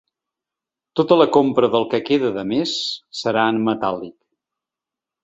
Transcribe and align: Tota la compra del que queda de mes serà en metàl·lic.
Tota 0.99 1.17
la 1.19 1.27
compra 1.35 1.69
del 1.75 1.85
que 1.91 1.99
queda 2.07 2.31
de 2.37 2.45
mes 2.53 2.73
serà 3.21 3.45
en 3.53 3.61
metàl·lic. 3.69 4.17